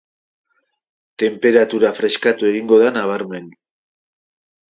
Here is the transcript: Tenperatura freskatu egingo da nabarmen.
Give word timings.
Tenperatura 1.23 1.91
freskatu 1.99 2.49
egingo 2.51 2.81
da 2.85 2.91
nabarmen. 2.97 3.51